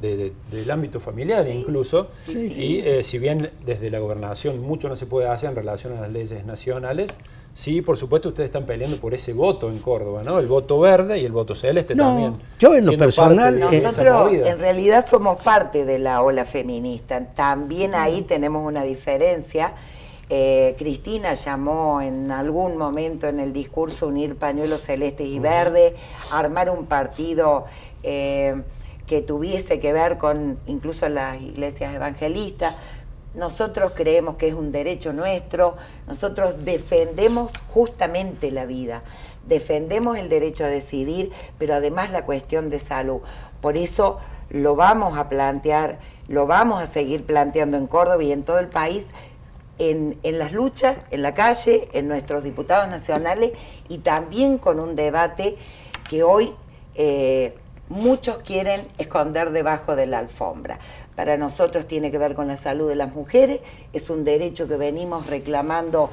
del 0.00 0.70
ámbito 0.70 0.98
familiar 0.98 1.46
incluso, 1.46 2.08
y 2.26 2.78
eh, 2.78 3.04
si 3.04 3.18
bien 3.18 3.50
desde 3.66 3.90
la 3.90 3.98
gobernación 3.98 4.58
mucho 4.60 4.88
no 4.88 4.96
se 4.96 5.04
puede 5.04 5.28
hacer 5.28 5.50
en 5.50 5.56
relación 5.56 5.96
a 5.98 6.00
las 6.00 6.10
leyes 6.10 6.44
nacionales, 6.46 7.10
Sí, 7.52 7.82
por 7.82 7.96
supuesto, 7.96 8.28
ustedes 8.28 8.46
están 8.46 8.64
peleando 8.64 8.96
por 8.98 9.12
ese 9.12 9.32
voto 9.32 9.68
en 9.68 9.78
Córdoba, 9.80 10.22
¿no? 10.24 10.38
El 10.38 10.46
voto 10.46 10.78
verde 10.78 11.18
y 11.18 11.24
el 11.24 11.32
voto 11.32 11.54
celeste 11.54 11.94
también. 11.96 12.36
Yo 12.58 12.74
en 12.74 12.86
lo 12.86 12.96
personal, 12.96 13.58
nosotros 13.58 14.32
en 14.32 14.58
realidad 14.58 15.06
somos 15.08 15.42
parte 15.42 15.84
de 15.84 15.98
la 15.98 16.22
ola 16.22 16.44
feminista. 16.44 17.20
También 17.34 17.94
ahí 17.94 18.22
tenemos 18.22 18.66
una 18.66 18.82
diferencia. 18.82 19.72
Eh, 20.32 20.76
Cristina 20.78 21.34
llamó 21.34 22.00
en 22.00 22.30
algún 22.30 22.76
momento 22.76 23.26
en 23.26 23.40
el 23.40 23.52
discurso 23.52 24.06
unir 24.06 24.36
pañuelos 24.36 24.82
celestes 24.82 25.26
y 25.26 25.40
verdes, 25.40 25.94
armar 26.30 26.70
un 26.70 26.86
partido 26.86 27.64
eh, 28.04 28.62
que 29.08 29.22
tuviese 29.22 29.80
que 29.80 29.92
ver 29.92 30.18
con 30.18 30.56
incluso 30.68 31.08
las 31.08 31.42
iglesias 31.42 31.92
evangelistas. 31.92 32.76
Nosotros 33.34 33.92
creemos 33.94 34.36
que 34.36 34.48
es 34.48 34.54
un 34.54 34.72
derecho 34.72 35.12
nuestro, 35.12 35.76
nosotros 36.08 36.64
defendemos 36.64 37.52
justamente 37.72 38.50
la 38.50 38.66
vida, 38.66 39.02
defendemos 39.46 40.18
el 40.18 40.28
derecho 40.28 40.64
a 40.64 40.68
decidir, 40.68 41.30
pero 41.56 41.74
además 41.74 42.10
la 42.10 42.26
cuestión 42.26 42.70
de 42.70 42.80
salud. 42.80 43.20
Por 43.60 43.76
eso 43.76 44.18
lo 44.48 44.74
vamos 44.74 45.16
a 45.16 45.28
plantear, 45.28 46.00
lo 46.26 46.48
vamos 46.48 46.82
a 46.82 46.88
seguir 46.88 47.24
planteando 47.24 47.76
en 47.76 47.86
Córdoba 47.86 48.22
y 48.24 48.32
en 48.32 48.42
todo 48.42 48.58
el 48.58 48.68
país, 48.68 49.06
en, 49.78 50.18
las 50.24 50.52
luchas, 50.52 50.98
en 51.12 51.22
la 51.22 51.32
calle, 51.32 51.88
en 51.92 52.08
nuestros 52.08 52.42
diputados 52.42 52.88
nacionales 52.88 53.52
y 53.88 53.98
también 53.98 54.58
con 54.58 54.80
un 54.80 54.96
debate 54.96 55.56
que 56.08 56.24
hoy 56.24 56.52
eh, 56.96 57.54
muchos 57.88 58.38
quieren 58.38 58.80
esconder 58.98 59.52
debajo 59.52 59.96
de 59.96 60.06
la 60.06 60.18
alfombra 60.18 60.80
para 61.20 61.36
nosotros 61.36 61.86
tiene 61.86 62.10
que 62.10 62.16
ver 62.16 62.34
con 62.34 62.48
la 62.48 62.56
salud 62.56 62.88
de 62.88 62.94
las 62.94 63.12
mujeres, 63.12 63.60
es 63.92 64.08
un 64.08 64.24
derecho 64.24 64.66
que 64.66 64.78
venimos 64.78 65.26
reclamando 65.26 66.08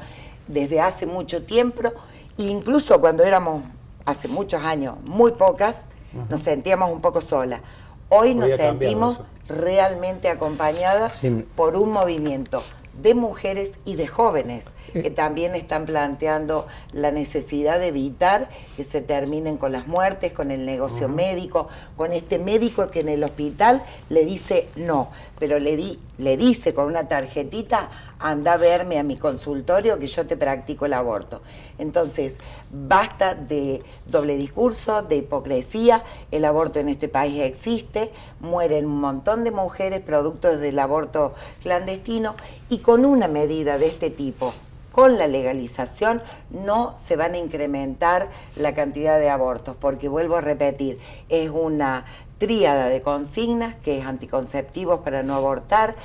desde 0.50 0.82
hace 0.82 1.06
mucho 1.06 1.44
tiempo, 1.44 1.94
incluso 2.36 3.00
cuando 3.00 3.24
éramos 3.24 3.64
hace 4.04 4.28
muchos 4.28 4.62
años 4.66 4.96
muy 5.06 5.32
pocas, 5.32 5.86
nos 6.30 6.42
sentíamos 6.42 6.92
un 6.92 7.00
poco 7.00 7.22
solas. 7.22 7.62
Hoy 8.10 8.36
nos 8.36 8.52
sentimos 8.52 9.22
realmente 9.48 10.28
acompañadas 10.28 11.22
por 11.56 11.78
un 11.78 11.94
movimiento 11.94 12.62
de 13.02 13.14
mujeres 13.14 13.74
y 13.86 13.96
de 13.96 14.08
jóvenes 14.08 14.66
eh. 14.94 15.02
que 15.02 15.12
también 15.12 15.56
están 15.56 15.86
planteando 15.86 16.68
la 16.94 17.12
necesidad 17.12 17.80
de 17.80 17.88
evitar 17.88 18.50
que 18.76 18.84
se 18.84 19.02
terminen 19.02 19.58
con 19.58 19.72
las 19.72 19.88
muertes, 19.88 20.32
con 20.32 20.52
el 20.52 20.66
negocio 20.66 21.10
médico, 21.10 21.68
con 21.96 22.14
este 22.14 22.40
médico 22.40 22.90
que 22.90 23.02
en 23.02 23.10
el 23.10 23.24
hospital 23.24 23.84
le 24.10 24.26
dice 24.26 24.68
no, 24.76 25.10
pero 25.40 25.60
le, 25.60 25.76
di, 25.76 26.00
le 26.18 26.38
dice 26.38 26.74
con 26.74 26.88
una 26.88 27.08
tarjetita, 27.08 27.90
anda 28.20 28.54
a 28.54 28.58
verme 28.58 28.98
a 28.98 29.04
mi 29.04 29.18
consultorio 29.18 30.00
que 30.00 30.08
yo 30.08 30.26
te 30.26 30.38
practico 30.38 30.86
el 30.86 30.94
aborto. 30.94 31.42
Entonces, 31.78 32.36
basta 32.72 33.36
de 33.36 33.84
doble 34.08 34.36
discurso, 34.36 35.04
de 35.04 35.18
hipocresía, 35.18 36.04
el 36.32 36.46
aborto 36.46 36.80
en 36.80 36.90
este 36.90 37.08
país 37.08 37.42
existe, 37.42 38.12
mueren 38.40 38.86
un 38.86 39.00
montón 39.00 39.44
de 39.44 39.52
mujeres 39.52 40.02
producto 40.02 40.58
del 40.58 40.80
aborto 40.80 41.36
clandestino 41.62 42.36
y 42.70 42.80
con 42.80 43.06
una 43.06 43.28
medida 43.28 43.78
de 43.78 43.88
este 43.88 44.10
tipo, 44.10 44.52
con 44.92 45.20
la 45.20 45.28
legalización 45.28 46.24
no 46.50 46.96
se 46.98 47.16
van 47.16 47.36
a 47.36 47.38
incrementar 47.38 48.30
la 48.56 48.74
cantidad 48.74 49.20
de 49.20 49.30
abortos, 49.30 49.76
porque 49.80 50.08
vuelvo 50.08 50.38
a 50.38 50.42
repetir, 50.42 50.98
es 51.30 51.52
una 51.52 52.06
tríada 52.38 52.90
de 52.90 53.02
consignas 53.02 53.76
que 53.76 53.98
es 54.00 54.06
anticonceptivos 54.06 55.00
para 55.02 55.24
no 55.24 55.36
abortar, 55.36 55.96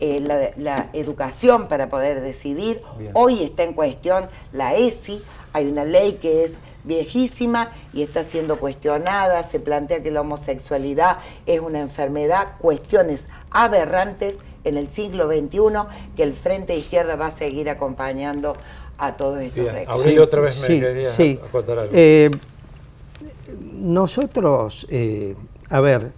eh, 0.00 0.20
la, 0.56 0.90
educación 0.92 1.66
para 1.68 1.88
poder 1.88 2.20
decidir. 2.20 2.82
Hoy 3.14 3.42
está 3.42 3.64
en 3.64 3.72
cuestión 3.72 4.26
la 4.52 4.74
ESI, 4.74 5.22
hay 5.52 5.66
una 5.66 5.84
ley 5.84 6.14
que 6.14 6.44
es 6.44 6.58
viejísima 6.84 7.70
y 7.92 8.02
está 8.02 8.22
siendo 8.24 8.58
cuestionada, 8.58 9.42
se 9.42 9.60
plantea 9.60 10.02
que 10.02 10.10
la 10.10 10.20
homosexualidad 10.20 11.18
es 11.46 11.60
una 11.60 11.80
enfermedad, 11.80 12.52
cuestiones 12.58 13.26
aberrantes 13.50 14.38
en 14.64 14.76
el 14.76 14.88
siglo 14.88 15.28
XXI 15.28 15.58
que 16.16 16.22
el 16.22 16.32
Frente 16.32 16.76
Izquierda 16.76 17.16
va 17.16 17.26
a 17.26 17.32
seguir 17.32 17.68
acompañando 17.68 18.56
a 18.98 19.16
todos 19.16 19.40
estos 19.40 20.04
Bien. 20.04 20.18
otra 20.20 20.40
vez 20.40 20.60
me 20.60 20.80
quería 20.80 21.10
acotar 21.44 21.78
algo. 21.78 21.92
Eh, 21.94 22.30
nosotros, 23.72 24.86
eh, 24.90 25.36
a 25.70 25.80
ver, 25.80 26.12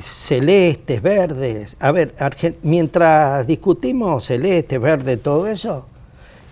celestes, 0.00 1.02
verdes. 1.02 1.76
A 1.80 1.92
ver, 1.92 2.14
mientras 2.62 3.46
discutimos 3.46 4.26
celeste, 4.26 4.78
verde, 4.78 5.16
todo 5.16 5.46
eso, 5.46 5.86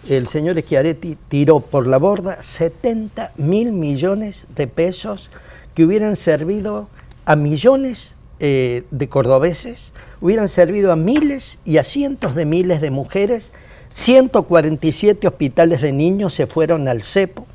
el 0.08 0.26
señor 0.26 0.60
Schiaretti 0.60 1.16
tiró 1.28 1.60
por 1.60 1.86
la 1.86 1.98
borda 1.98 2.42
70 2.42 3.32
mil 3.36 3.72
millones 3.72 4.48
de 4.54 4.66
pesos 4.66 5.30
que 5.74 5.84
hubieran 5.84 6.16
servido 6.16 6.88
a 7.24 7.36
millones 7.36 8.16
eh, 8.40 8.84
de 8.90 9.08
cordobeses, 9.08 9.94
hubieran 10.20 10.48
servido 10.48 10.92
a 10.92 10.96
miles 10.96 11.58
y 11.64 11.78
a 11.78 11.82
cientos 11.82 12.34
de 12.34 12.44
miles 12.44 12.80
de 12.80 12.90
mujeres. 12.90 13.52
147 13.90 15.28
hospitales 15.28 15.80
de 15.80 15.92
niños 15.92 16.34
se 16.34 16.48
fueron 16.48 16.88
al 16.88 17.02
cepo 17.02 17.46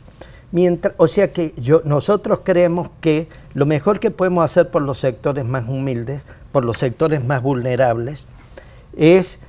Mientras, 0.52 0.96
o 0.98 1.08
sea 1.08 1.32
que 1.32 1.54
yo, 1.58 1.82
nosotros 1.86 2.42
creemos 2.44 2.90
que 3.02 3.28
lo 3.54 3.66
mejor 3.66 4.00
que 4.00 4.10
podemos 4.10 4.44
hacer 4.44 4.70
por 4.72 4.82
los 4.82 4.98
sectores 4.98 5.46
más 5.46 5.70
humildes, 5.70 6.26
por 6.52 6.66
los 6.66 6.78
sectores 6.78 7.24
más 7.24 7.44
vulnerables, 7.44 8.28
es, 8.98 9.40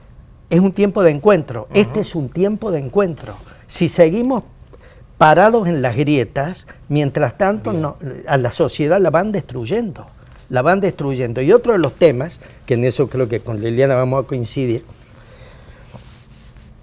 es 0.51 0.61
un 0.61 0.73
tiempo 0.73 1.03
de 1.03 1.11
encuentro. 1.11 1.69
Este 1.73 2.01
es 2.01 2.15
un 2.15 2.29
tiempo 2.29 2.71
de 2.71 2.81
encuentro. 2.81 3.35
Si 3.67 3.89
seguimos 3.89 4.43
parados 5.17 5.69
en 5.69 5.83
las 5.83 5.97
grietas, 5.97 6.67
mientras 6.89 7.39
tanto 7.39 7.97
a 8.27 8.37
la 8.37 8.51
sociedad 8.51 9.01
la 9.01 9.11
van 9.11 9.33
destruyendo, 9.33 10.07
la 10.51 10.63
van 10.63 10.81
destruyendo. 10.81 11.41
Y 11.41 11.53
otro 11.53 11.73
de 11.73 11.79
los 11.79 11.95
temas, 11.95 12.41
que 12.67 12.75
en 12.75 12.85
eso 12.85 13.09
creo 13.09 13.29
que 13.29 13.41
con 13.41 13.61
Liliana 13.61 13.95
vamos 13.95 14.25
a 14.25 14.27
coincidir, 14.27 14.85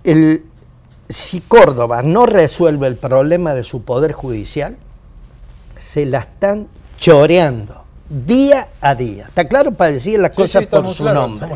el, 0.04 0.44
si 1.10 1.42
Córdoba 1.42 2.02
no 2.02 2.26
resuelve 2.26 2.88
el 2.88 2.98
problema 2.98 3.54
de 3.54 3.64
su 3.64 3.84
poder 3.84 4.12
judicial, 4.12 4.78
se 5.76 6.06
la 6.06 6.20
están 6.20 6.68
choreando 6.98 7.84
día 8.10 8.70
a 8.82 8.96
día. 8.96 9.26
¿Está 9.28 9.48
claro 9.48 9.72
para 9.72 9.92
decir 9.92 10.20
las 10.20 10.32
cosas 10.32 10.66
por 10.68 10.86
su 10.88 11.06
nombre? 11.06 11.50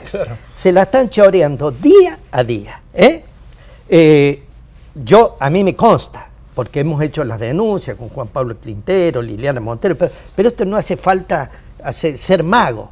Se 0.54 0.72
la 0.72 0.84
están 0.84 1.10
choreando 1.10 1.72
día 1.72 2.20
a 2.32 2.44
día. 2.44 2.82
¿eh? 2.94 3.26
¿eh? 3.90 4.44
yo, 4.96 5.38
a 5.40 5.50
mí 5.50 5.64
me 5.64 5.76
consta, 5.76 6.28
porque 6.54 6.82
hemos 6.82 7.02
hecho 7.02 7.24
las 7.24 7.40
denuncias 7.40 7.98
con 7.98 8.10
Juan 8.10 8.28
Pablo 8.28 8.58
Clintero, 8.58 9.22
Liliana 9.22 9.60
Montero, 9.60 9.96
pero, 9.98 10.50
esto 10.50 10.66
no 10.66 10.78
hace 10.78 10.98
falta 10.98 11.50
ser 11.92 12.44
mago. 12.44 12.92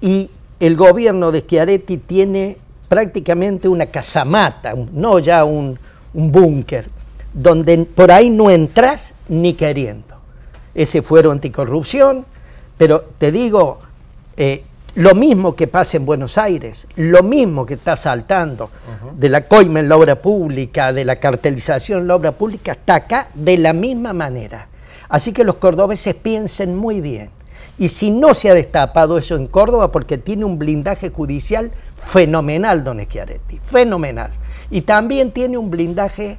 Y 0.00 0.30
el 0.58 0.76
gobierno 0.76 1.32
de 1.32 1.40
Schiaretti 1.40 1.98
tiene 1.98 2.58
prácticamente 2.90 3.68
una 3.68 3.86
casamata, 3.86 4.74
no 4.92 5.20
ya 5.20 5.44
un, 5.44 5.78
búnker, 6.12 6.90
donde 7.32 7.84
por 7.84 8.10
ahí 8.10 8.30
no 8.30 8.50
entras 8.50 9.14
ni 9.28 9.54
queriendo. 9.54 10.16
Ese 10.74 11.00
fuero 11.00 11.30
anticorrupción, 11.30 12.26
pero 12.76 13.02
te 13.16 13.30
digo, 13.30 13.78
eh, 14.36 14.64
lo 14.96 15.14
mismo 15.14 15.54
que 15.54 15.68
pasa 15.68 15.98
en 15.98 16.04
Buenos 16.04 16.36
Aires, 16.36 16.88
lo 16.96 17.22
mismo 17.22 17.64
que 17.64 17.74
está 17.74 17.94
saltando 17.94 18.70
de 19.16 19.28
la 19.28 19.46
coima 19.46 19.78
en 19.78 19.88
la 19.88 19.96
obra 19.96 20.16
pública, 20.16 20.92
de 20.92 21.04
la 21.04 21.14
cartelización 21.14 22.00
en 22.00 22.08
la 22.08 22.16
obra 22.16 22.32
pública, 22.32 22.72
está 22.72 22.96
acá 22.96 23.28
de 23.34 23.56
la 23.56 23.72
misma 23.72 24.12
manera. 24.12 24.66
Así 25.08 25.32
que 25.32 25.44
los 25.44 25.56
cordobeses 25.56 26.16
piensen 26.16 26.74
muy 26.74 27.00
bien. 27.00 27.30
Y 27.80 27.88
si 27.88 28.10
no 28.10 28.34
se 28.34 28.50
ha 28.50 28.54
destapado 28.54 29.16
eso 29.16 29.36
en 29.36 29.46
Córdoba, 29.46 29.90
porque 29.90 30.18
tiene 30.18 30.44
un 30.44 30.58
blindaje 30.58 31.08
judicial 31.08 31.72
fenomenal, 31.96 32.84
don 32.84 33.00
Schiaretti, 33.00 33.58
fenomenal. 33.58 34.32
y 34.70 34.82
también 34.82 35.32
tiene 35.32 35.56
un 35.56 35.70
blindaje 35.70 36.36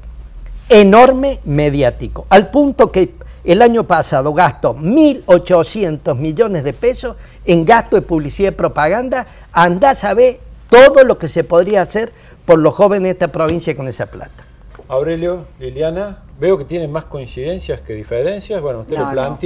enorme 0.69 1.39
mediático, 1.43 2.27
al 2.29 2.51
punto 2.51 2.91
que 2.91 3.15
el 3.43 3.63
año 3.63 3.87
pasado 3.87 4.35
gastó 4.35 4.75
1.800 4.75 6.15
millones 6.15 6.63
de 6.63 6.73
pesos 6.73 7.17
en 7.43 7.65
gasto 7.65 7.95
de 7.95 8.03
publicidad 8.03 8.51
y 8.51 8.55
propaganda. 8.55 9.25
Andá 9.51 9.89
a 9.89 9.95
saber 9.95 10.39
todo 10.69 11.03
lo 11.03 11.17
que 11.17 11.27
se 11.27 11.43
podría 11.43 11.81
hacer 11.81 12.11
por 12.45 12.59
los 12.59 12.75
jóvenes 12.75 13.05
de 13.05 13.09
esta 13.13 13.29
provincia 13.29 13.75
con 13.75 13.87
esa 13.87 14.05
plata. 14.05 14.45
Aurelio, 14.87 15.47
Liliana, 15.59 16.19
veo 16.39 16.55
que 16.59 16.65
tienen 16.65 16.91
más 16.91 17.05
coincidencias 17.05 17.81
que 17.81 17.93
diferencias. 17.93 18.61
Bueno, 18.61 18.81
usted 18.81 18.95
No, 18.95 19.11
lo 19.13 19.23
no. 19.23 19.39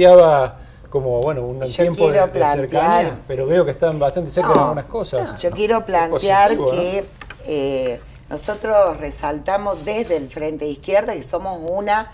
Como 0.96 1.20
bueno 1.20 1.42
un 1.42 1.60
Yo 1.62 1.82
tiempo 1.82 2.10
de, 2.10 2.18
plantear- 2.20 2.56
cercanía, 2.56 3.18
pero 3.26 3.46
veo 3.46 3.64
que 3.64 3.70
están 3.72 3.98
bastante 3.98 4.30
cerca 4.30 4.52
de 4.54 4.60
algunas 4.60 4.84
cosas. 4.86 5.40
Yo 5.42 5.50
quiero 5.50 5.84
plantear 5.84 6.56
positivo, 6.56 6.66
¿no? 6.66 6.72
que 6.72 7.04
eh, 7.46 8.00
nosotros 8.30 8.96
resaltamos 8.98 9.84
desde 9.84 10.16
el 10.16 10.28
Frente 10.28 10.64
de 10.64 10.70
Izquierda 10.72 11.12
que 11.14 11.22
somos 11.22 11.58
una 11.62 12.10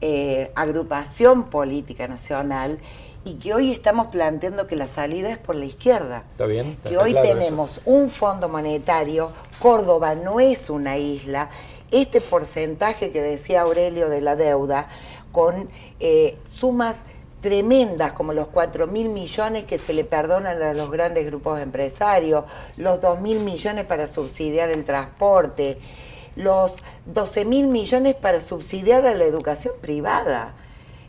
eh, 0.00 0.50
agrupación 0.54 1.44
política 1.50 2.08
nacional 2.08 2.78
y 3.24 3.34
que 3.34 3.52
hoy 3.52 3.70
estamos 3.72 4.06
planteando 4.06 4.66
que 4.66 4.76
la 4.76 4.86
salida 4.86 5.28
es 5.30 5.36
por 5.38 5.54
la 5.56 5.66
izquierda. 5.66 6.22
Está 6.32 6.46
bien, 6.46 6.68
está- 6.68 6.88
Que 6.88 6.96
hoy 6.96 7.10
claro 7.12 7.28
eso. 7.28 7.38
tenemos 7.38 7.80
un 7.84 8.08
fondo 8.08 8.48
monetario, 8.48 9.30
Córdoba 9.60 10.14
no 10.14 10.40
es 10.40 10.70
una 10.70 10.96
isla, 10.96 11.50
este 11.90 12.20
porcentaje 12.22 13.10
que 13.10 13.20
decía 13.20 13.62
Aurelio 13.62 14.08
de 14.08 14.20
la 14.22 14.36
deuda, 14.36 14.88
con 15.32 15.68
eh, 16.00 16.38
sumas 16.46 16.96
tremendas 17.40 18.12
como 18.12 18.32
los 18.32 18.48
4 18.48 18.86
mil 18.86 19.08
millones 19.08 19.64
que 19.64 19.78
se 19.78 19.94
le 19.94 20.04
perdonan 20.04 20.60
a 20.62 20.74
los 20.74 20.90
grandes 20.90 21.26
grupos 21.26 21.60
empresarios, 21.60 22.44
los 22.76 23.00
2 23.00 23.20
mil 23.20 23.40
millones 23.40 23.84
para 23.84 24.06
subsidiar 24.06 24.70
el 24.70 24.84
transporte, 24.84 25.78
los 26.36 26.72
12 27.06 27.44
mil 27.44 27.66
millones 27.66 28.14
para 28.14 28.40
subsidiar 28.40 29.06
a 29.06 29.14
la 29.14 29.24
educación 29.24 29.74
privada. 29.80 30.54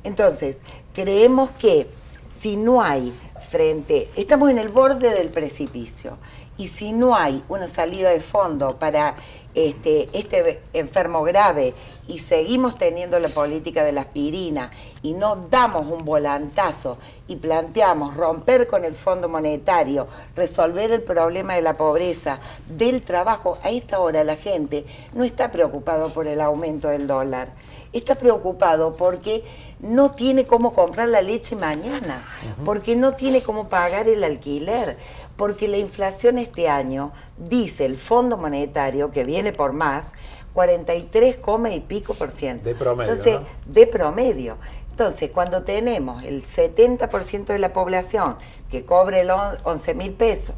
Entonces, 0.03 0.59
creemos 0.93 1.51
que 1.51 1.87
si 2.29 2.57
no 2.57 2.81
hay 2.81 3.13
frente, 3.49 4.09
estamos 4.15 4.49
en 4.49 4.57
el 4.57 4.69
borde 4.69 5.13
del 5.13 5.29
precipicio, 5.29 6.17
y 6.57 6.67
si 6.67 6.93
no 6.93 7.15
hay 7.15 7.43
una 7.49 7.67
salida 7.67 8.09
de 8.09 8.21
fondo 8.21 8.77
para 8.77 9.15
este, 9.53 10.07
este 10.13 10.61
enfermo 10.73 11.23
grave 11.23 11.73
y 12.07 12.19
seguimos 12.19 12.77
teniendo 12.77 13.19
la 13.19 13.29
política 13.29 13.83
de 13.83 13.91
la 13.91 14.01
aspirina 14.01 14.71
y 15.01 15.13
no 15.13 15.35
damos 15.49 15.87
un 15.87 16.05
volantazo 16.05 16.97
y 17.27 17.37
planteamos 17.37 18.15
romper 18.15 18.67
con 18.67 18.85
el 18.85 18.93
Fondo 18.93 19.29
Monetario, 19.29 20.07
resolver 20.35 20.91
el 20.91 21.01
problema 21.01 21.55
de 21.55 21.61
la 21.61 21.77
pobreza, 21.77 22.39
del 22.67 23.01
trabajo, 23.01 23.57
a 23.63 23.71
esta 23.71 23.99
hora 23.99 24.23
la 24.23 24.35
gente 24.35 24.85
no 25.13 25.23
está 25.23 25.51
preocupado 25.51 26.09
por 26.09 26.27
el 26.27 26.41
aumento 26.41 26.89
del 26.89 27.07
dólar. 27.07 27.49
Está 27.93 28.15
preocupado 28.15 28.95
porque 28.95 29.43
no 29.81 30.11
tiene 30.11 30.45
cómo 30.45 30.73
comprar 30.73 31.09
la 31.09 31.21
leche 31.21 31.55
mañana, 31.55 32.23
porque 32.63 32.95
no 32.95 33.15
tiene 33.15 33.41
cómo 33.41 33.67
pagar 33.67 34.07
el 34.07 34.23
alquiler, 34.23 34.97
porque 35.41 35.67
la 35.67 35.77
inflación 35.77 36.37
este 36.37 36.69
año, 36.69 37.11
dice 37.35 37.85
el 37.85 37.97
Fondo 37.97 38.37
Monetario, 38.37 39.09
que 39.09 39.23
viene 39.23 39.51
por 39.51 39.73
más, 39.73 40.11
43, 40.53 41.37
coma 41.37 41.71
y 41.71 41.79
pico 41.79 42.13
por 42.13 42.29
ciento. 42.29 42.69
De 42.69 42.75
promedio, 42.75 43.11
Entonces, 43.11 43.39
¿no? 43.39 43.73
de 43.73 43.87
promedio. 43.87 44.57
Entonces, 44.91 45.31
cuando 45.31 45.63
tenemos 45.63 46.21
el 46.21 46.43
70% 46.45 47.45
de 47.53 47.57
la 47.57 47.73
población 47.73 48.35
que 48.69 48.85
cobre 48.85 49.21
el 49.21 49.31
on- 49.31 49.57
11 49.63 49.95
mil 49.95 50.13
pesos 50.13 50.53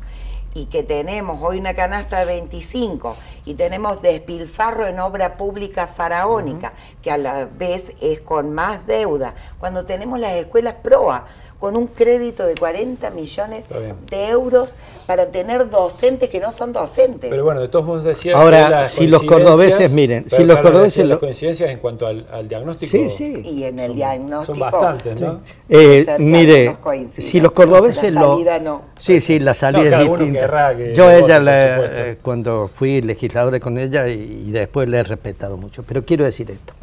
y 0.53 0.65
que 0.65 0.83
tenemos 0.83 1.41
hoy 1.41 1.59
una 1.59 1.75
canasta 1.75 2.19
de 2.19 2.25
25 2.25 3.15
y 3.45 3.53
tenemos 3.53 4.01
despilfarro 4.01 4.85
en 4.87 4.99
obra 4.99 5.37
pública 5.37 5.87
faraónica, 5.87 6.73
que 7.01 7.09
a 7.09 7.17
la 7.17 7.45
vez 7.45 7.93
es 8.01 8.19
con 8.19 8.53
más 8.53 8.85
deuda, 8.85 9.33
cuando 9.59 9.85
tenemos 9.85 10.19
las 10.19 10.33
escuelas 10.33 10.73
PROA 10.83 11.25
con 11.63 11.77
un 11.77 11.87
crédito 11.87 12.45
de 12.45 12.55
40 12.55 13.09
millones 13.11 13.63
de 14.09 14.27
euros 14.27 14.71
para 15.07 15.27
tener 15.27 15.69
docentes 15.69 16.29
que 16.29 16.41
no 16.41 16.51
son 16.51 16.73
docentes. 16.73 17.29
Pero 17.29 17.45
bueno, 17.45 17.61
de 17.61 17.69
todos 17.69 17.85
modos 17.85 18.03
decía 18.03 18.35
Ahora, 18.35 18.65
que 18.65 18.69
las 18.71 18.91
si 18.91 19.07
los 19.07 19.23
cordobeses, 19.23 19.89
miren, 19.93 20.29
si 20.29 20.43
los 20.43 20.57
claro, 20.57 20.61
cordobeses 20.63 21.05
las 21.05 21.15
lo- 21.15 21.19
coincidencias 21.21 21.69
en 21.69 21.79
cuanto 21.79 22.05
al, 22.05 22.27
al 22.29 22.49
diagnóstico. 22.49 22.91
Sí, 22.91 23.09
sí. 23.09 23.41
y 23.45 23.63
en 23.63 23.79
el 23.79 23.87
son- 23.91 23.95
diagnóstico 23.95 24.53
Son 24.55 24.59
bastantes, 24.59 25.21
¿no? 25.21 25.39
Eh, 25.69 26.05
mire, 26.19 26.75
si 27.17 27.39
los 27.39 27.53
cordobeses 27.53 28.13
La 28.13 28.19
lo... 28.19 28.31
salida 28.33 28.59
no. 28.59 28.81
Sí, 28.99 29.21
sí, 29.21 29.39
la 29.39 29.53
salida 29.53 29.83
No, 29.85 29.89
cada 29.91 30.01
es 30.03 30.09
uno 30.09 30.17
distinta. 30.17 30.39
querrá 30.41 30.75
que 30.75 30.93
Yo 30.93 31.09
ella, 31.11 31.39
la- 31.39 31.77
eh, 32.09 32.17
cuando 32.21 32.67
fui 32.67 33.01
legisladora 33.01 33.61
con 33.61 33.77
ella 33.77 34.09
y, 34.09 34.43
y 34.47 34.51
después 34.51 34.89
le 34.89 34.97
he 34.99 35.03
respetado 35.03 35.55
mucho, 35.55 35.81
pero 35.83 36.03
quiero 36.03 36.25
decir 36.25 36.51
esto. 36.51 36.73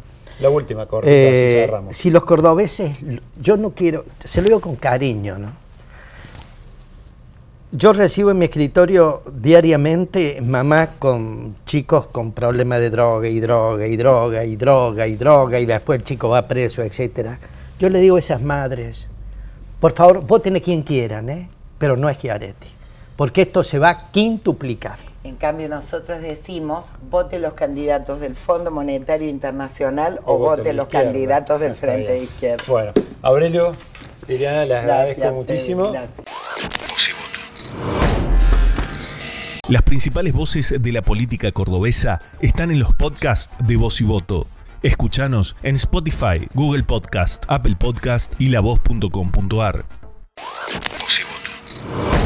La 0.41 0.49
última, 0.49 0.85
cortita, 0.87 1.11
Eh, 1.13 1.63
cerramos. 1.67 1.95
si 1.95 2.09
los 2.09 2.23
cordobeses, 2.23 2.95
yo 3.39 3.57
no 3.57 3.71
quiero, 3.71 4.03
se 4.19 4.41
lo 4.41 4.47
digo 4.47 4.59
con 4.61 4.75
cariño, 4.75 5.37
¿no? 5.37 5.53
Yo 7.73 7.93
recibo 7.93 8.31
en 8.31 8.37
mi 8.39 8.45
escritorio 8.45 9.21
diariamente 9.33 10.41
mamás 10.41 10.89
con 10.99 11.55
chicos 11.65 12.07
con 12.07 12.33
problemas 12.33 12.79
de 12.81 12.89
droga 12.89 13.29
y 13.29 13.39
droga 13.39 13.87
y 13.87 13.95
droga 13.95 14.43
y 14.43 14.55
droga 14.57 15.07
y 15.07 15.15
droga 15.15 15.59
y 15.59 15.65
después 15.65 15.99
el 15.99 16.03
chico 16.03 16.27
va 16.27 16.47
preso, 16.49 16.81
etcétera. 16.83 17.39
Yo 17.79 17.89
le 17.89 17.99
digo 17.99 18.17
a 18.17 18.19
esas 18.19 18.41
madres, 18.41 19.07
por 19.79 19.93
favor, 19.93 20.25
voten 20.25 20.57
a 20.57 20.59
quien 20.59 20.81
quieran, 20.81 21.29
¿eh? 21.29 21.49
pero 21.77 21.95
no 21.95 22.09
es 22.09 22.17
Chiaretti, 22.17 22.67
porque 23.15 23.43
esto 23.43 23.63
se 23.63 23.79
va 23.79 23.89
a 23.89 24.11
quintuplicar. 24.11 24.99
En 25.23 25.35
cambio, 25.35 25.69
nosotros 25.69 26.21
decimos, 26.21 26.91
vote 27.09 27.37
los 27.37 27.53
candidatos 27.53 28.19
del 28.19 28.33
Fondo 28.35 28.71
Monetario 28.71 29.29
Internacional 29.29 30.19
o, 30.25 30.37
vote 30.39 30.73
los 30.73 30.87
izquierda. 30.87 31.05
candidatos 31.11 31.59
del 31.59 31.71
Está 31.73 31.87
Frente 31.87 32.11
de 32.11 32.23
Izquierda. 32.23 32.63
Bueno, 32.67 32.91
Aurelio, 33.21 33.75
Liliana, 34.27 34.65
les 34.65 34.83
Gracias, 34.83 34.89
agradezco 34.91 35.31
muchísimo. 35.35 35.91
gracias. 35.91 36.37
Las 39.67 39.83
principales 39.83 40.33
voces 40.33 40.73
de 40.81 40.91
la 40.91 41.01
política 41.01 41.51
cordobesa 41.51 42.19
están 42.41 42.71
en 42.71 42.79
los 42.79 42.93
podcasts 42.93 43.55
de 43.59 43.75
Voz 43.77 44.01
y 44.01 44.03
Voto. 44.03 44.47
Escuchanos 44.81 45.55
en 45.61 45.75
Spotify, 45.75 46.47
Google 46.55 46.83
Podcast, 46.83 47.45
Apple 47.47 47.75
Podcast 47.79 48.33
y 48.39 48.49
lavoz.com.ar. 48.49 49.85
Voz 50.99 51.19
y 51.19 51.23
Voto. 51.23 52.20